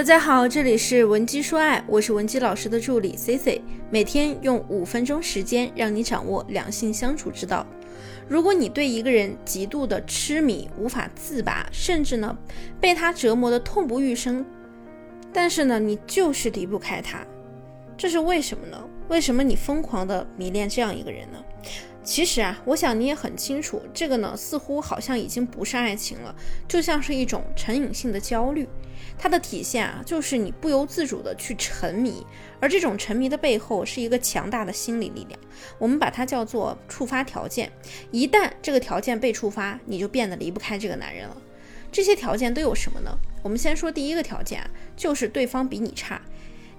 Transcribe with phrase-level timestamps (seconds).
[0.00, 3.60] 大家好，这里是文姬说爱，我是文姬老师的助理 C C，
[3.90, 7.66] 每天用五分钟时间让你掌握两性相处之道。
[8.26, 12.34] 如果你对一个人极度的痴迷，无法自拔，甚至呢
[12.80, 14.42] 被他折磨的痛不欲生，
[15.34, 17.22] 但是呢你就是离不开他，
[17.94, 18.82] 这是为什么呢？
[19.08, 21.44] 为什么你疯狂的迷恋这样一个人呢？
[22.02, 26.34] 其实啊，我想你也很清楚，这个呢似乎好像已经不是爱情了，
[26.66, 28.66] 就像是一种成瘾性的焦虑。
[29.18, 32.26] 它的体现啊，就是你不由自主的去沉迷，
[32.58, 35.38] 而这种沉迷的背后是一个强大的心理力量，
[35.78, 37.70] 我们把它叫做触发条件。
[38.10, 41.36] 一旦这个条件被触发，你就变得离不开这个男人了。
[41.92, 43.10] 这些条件都有什么呢？
[43.42, 46.20] 我们先说第一个条件啊，就是对方比你差。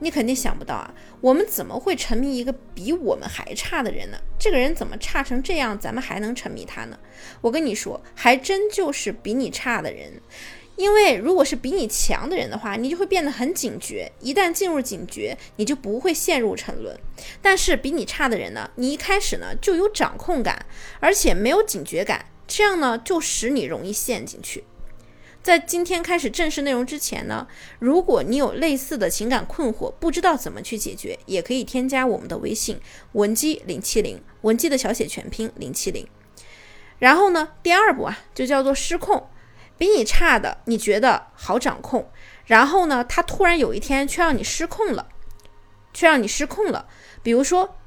[0.02, 4.18] 你肯定想不到啊，我们怎么会沉迷一个比我们还差的人呢？
[4.40, 6.98] 这个人怎么差成这样，咱们还能沉迷他呢？
[7.40, 10.12] 我跟你说，还真就是比你差的人。
[10.77, 14.12] 因为如果是比你强的人的话，你就会变得很警觉。
[14.20, 16.98] 一旦进入警觉，你就不会陷入沉沦。
[17.40, 20.66] 但是比你差的人呢，你一开始呢就有掌控感，
[20.99, 24.63] 而且没有警觉感，这样呢就使你容易陷进去。
[25.44, 27.48] 在今天开始正式内容之前呢，
[27.80, 32.80] 如果你有类似的情感困惑，不知道怎么去解决，也可以添加我们的微信
[33.14, 36.08] 文姬零七零，文姬的小写全拼零七零。
[37.00, 39.28] 然后呢，第二步啊，就叫做失控。
[39.80, 42.08] 比你差的，你觉得好掌控，
[42.46, 45.08] 然后呢，他突然有一天却让你失控了，
[45.92, 46.88] 却让你失控了。
[47.24, 47.78] 比如说，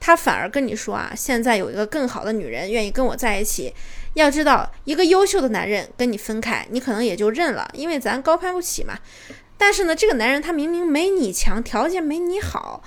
[0.00, 3.72] 他反而跟你说啊，现在有一个更好的女人愿意跟我在一起。
[4.20, 8.98] 要知道，一个优秀的男人跟你分开，你可能也就认了，因为咱高攀不起嘛。
[9.58, 12.82] 但是呢，这个男人他明明没你强，条件没你好，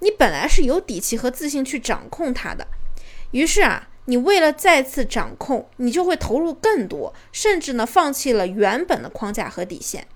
[0.00, 2.66] 你本来是有底气和自信去掌控他的，
[3.32, 3.88] 于是啊。
[4.06, 10.08] 你为了再次掌控，你就会投入更多，甚至呢放弃了原本的框架和底线。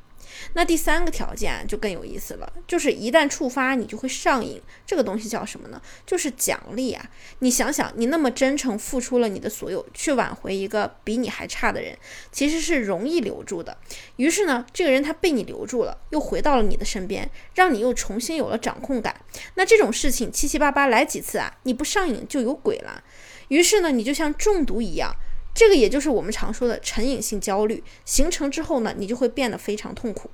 [0.54, 4.60] 那第三个条件就更有意思了，就是一旦触发，你就会上瘾。
[4.86, 5.80] 这个东西叫什么呢？
[6.04, 7.10] 就是奖励啊！
[7.40, 11.96] 你想想，你那么真诚付出了你的所有，去挽回一个比你还差的人，
[12.30, 13.76] 其实是容易留住的。
[14.16, 19.22] 于是呢，这个人他被你留住了，又回到了你的身边，让你又重新有了掌控感。
[19.54, 23.02] 那这种事情七七八八来几次啊，你不上瘾就有鬼了。
[23.48, 25.14] 于是呢，你就像中毒一样，
[25.56, 30.30] 这个也就是我们常说的成瘾性焦虑形成之后呢，你就会变得非常痛苦。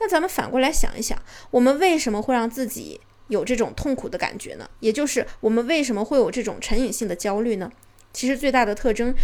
[0.00, 4.70] 那咱们反过来想一想，我们为什么会让自己有这种痛苦的感觉呢？
[4.80, 7.70] 也就是我们为什么会有这种成瘾性的焦虑呢？
[8.14, 9.14] 其实最大的特征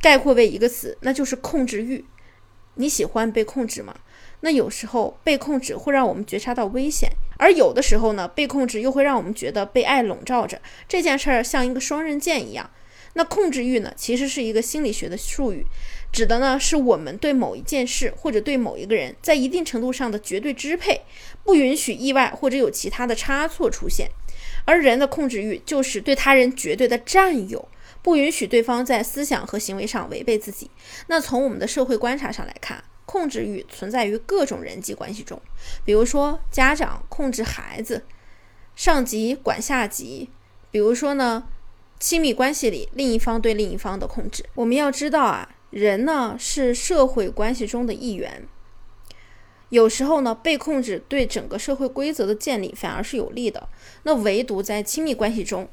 [0.00, 2.06] 概括为一个词，那就是控制欲。
[2.76, 3.94] 你喜欢被控制吗？
[4.40, 10.62] 那有时候被控制会让我们觉察到危险，而有的时候呢，被控制又会让我们觉得被爱笼罩着。
[10.88, 12.70] 这件事儿像一个双刃剑一样。
[13.16, 15.66] 那控制欲呢，其实是一个心理学的术语，
[16.12, 21.00] 指的呢是我们对某一件事或者对某一个人在一定程度上的绝对支配，
[21.42, 24.10] 不允许意外或者有其他的差错出现。
[24.64, 27.68] 而人的控制欲就是对他人绝对的占有，
[28.02, 30.70] 不允许对方在思想和行为上违背自己。
[31.08, 32.84] 那从我们的社会观察上来看。
[33.08, 35.40] 控制欲存在于各种人际关系中，
[35.84, 38.02] 比如说家长控制孩子，
[38.74, 40.28] 上级管下级，
[40.72, 41.46] 比如说呢，
[41.98, 44.44] 亲密关系里另一方对另一方的控制。
[44.54, 48.46] 我们要知道啊，人呢是社会关系中的一员，
[49.70, 53.68] 有时候呢被控制对整个社会规则的建立反而是有利的。
[54.02, 55.68] 那唯独在亲密关系中，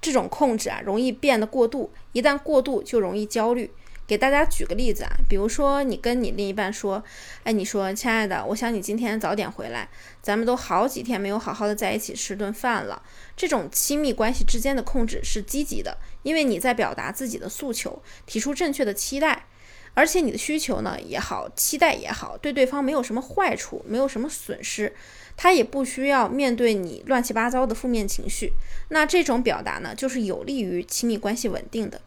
[0.00, 3.70] 这种控制啊容易变得过度，一旦过度就容易焦虑。
[4.08, 7.04] 给大家举个例子啊，比如说你跟你另一半说，
[7.44, 9.86] 哎，你说亲爱的，我想你今天早点回来，
[10.22, 13.02] 咱们都好几天没有好好的在一起吃顿饭了。
[13.36, 19.44] 这种亲密关系之间的控制是积极的，因为你在表达自己的诉求，提出正确的期待，
[19.94, 24.94] 而且你的需求呢也好，期待也好，对对方没有什么坏处，没有什么损失，
[25.36, 28.52] 他也不需要面对你乱七八糟的负面情绪。
[28.90, 32.00] 那这种表达呢，就是有利于亲密关系稳定的。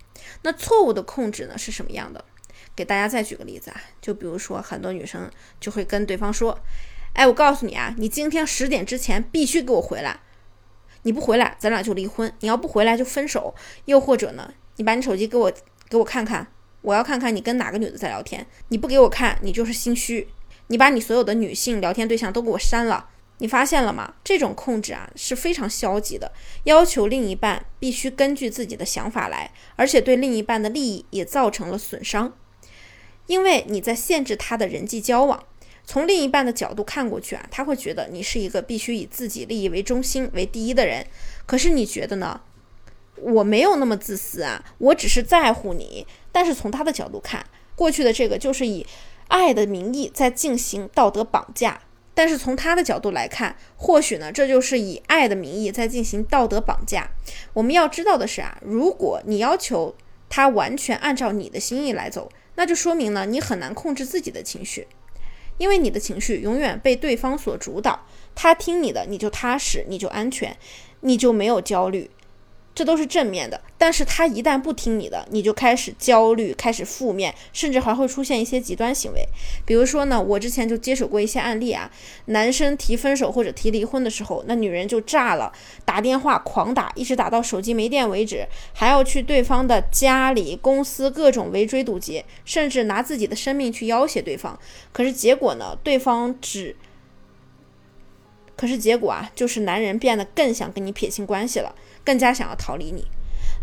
[0.43, 2.23] 那错误的控制呢是什么样的？
[2.73, 6.57] 给大家再举个例子啊，就比如说很多女生就会跟对方说
[7.13, 10.21] ：“哎，我告诉你啊，你今天十点之前必须给我回来，
[11.01, 13.53] 你不回来，咱俩就离婚；你要不回来就分手。
[13.85, 15.51] 又或者呢，你把你手机给我
[15.89, 16.47] 给我看看，
[16.81, 18.45] 我要看看你跟哪个女的在聊天。
[18.69, 20.27] 你不给我看，你就是心虚。
[20.67, 23.09] 你把你所有的女性聊天对象都给我删了。”
[23.41, 24.13] 你发现了吗？
[24.23, 26.31] 这种控制啊是非常消极的，
[26.65, 32.37] 要求另一半必须根据自己的想法来，而且对另一半的利益也造成了损伤，
[33.25, 35.43] 因为你在限制他的人际交往。
[35.83, 41.03] 从另一半的角度看过去啊，他会觉得你是一个必须以自己利益为中心为第一的人。
[41.47, 42.41] 可是你觉得呢？
[43.21, 46.05] 我没有那么自私啊，我只是在乎你。
[46.31, 47.45] 但是从他的角度看，
[47.75, 48.85] 过去的这个就是以。
[49.33, 51.79] 爱的名义在进行道德绑架。
[52.13, 57.09] 但是从他的角度来看，或许呢，这就是以爱的名义在进行道德绑架。
[57.53, 59.95] 我们要知道的是啊，如果你要求
[60.27, 64.85] 他完全按照你的心意来走，那就说明呢，你很难控制自己的情绪，
[65.57, 68.05] 因为你的情绪永远被对方所主导。
[68.35, 70.57] 他听你的，你就踏实，你就安全，
[70.99, 72.11] 你就没有焦虑。
[72.73, 79.27] 这都是正面的，但是他一旦不听你的，你就开始焦虑，开始负面，甚至还会出现一些极端行为。
[79.65, 81.91] 比如说呢，我之前就接手过一些案例啊，
[82.25, 85.51] 男生提分手或者提离婚的时候，那女人就炸了，
[85.83, 94.57] 打电话狂打，一直打到手机没电为止，还要去对方的家里、公司各种围追堵截，甚至拿自己的生命去要挟对方。
[94.93, 96.75] 可是结果呢，对方只，
[98.61, 101.73] 可是结果啊，就是男人变得更想跟你撇清关系了。
[102.03, 103.03] 更加想要逃离你，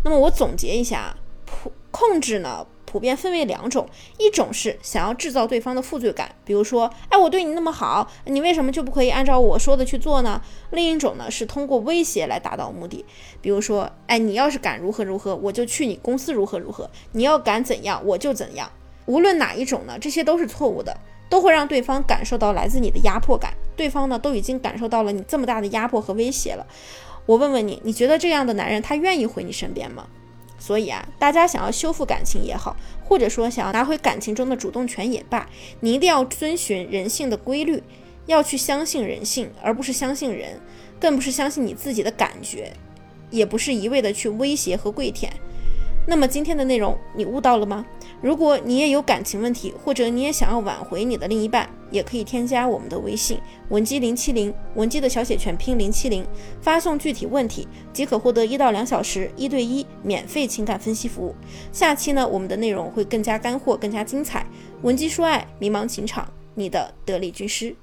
[0.03, 1.15] 那么我总结一下，
[1.45, 3.87] 普控制呢，普遍分为两种，
[4.17, 10.41] 一种是想要制造对方的负罪感，比如说，哎，我对你那么好，你为什么就不可以按照我说的去做呢？
[10.71, 13.05] 另一种呢是通过威胁来达到目的，
[13.41, 18.69] 比如说，哎，你要是敢如何如何，我就去你公司如何如何；你要敢怎样，我就怎样。
[19.05, 20.97] 无论哪一种呢，这些都是错误的，
[21.29, 26.67] 都会让对方感受到来自你的压迫感，对方呢都已经感受到了你这么大的压迫和威胁了。
[27.25, 30.05] 我问问你，你觉得这样的男人他愿意回你身边吗？
[30.57, 35.47] 所以啊，大家想要修复感情也好，或者说想要拿回感情中的主动权也罢，
[35.79, 37.81] 你一定要遵循人性的规律，
[38.25, 40.59] 要去相信人性，而不是相信人，
[40.99, 42.73] 更不是相信你自己的感觉，
[43.29, 45.31] 也不是一味的去威胁和跪舔。
[46.05, 47.85] 那么今天的内容你悟到了吗？
[48.21, 53.39] 如果你也有感情问题，或者你也想要挽回你的另一半，也可以添加我们的微信
[53.69, 56.25] 文姬零七零，文姬的小写全拼零七零，
[56.61, 61.35] 发送具体问题即可获得一到两小时一对一免费情感分析服务。
[61.71, 64.45] 下期呢，我们的内容会更加干货，更加精彩。
[64.81, 67.75] 文姬说爱，迷茫情场，你的得力军师。